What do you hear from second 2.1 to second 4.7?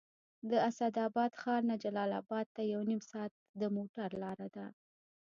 اباد ته یو نیم ساعت د موټر لاره ده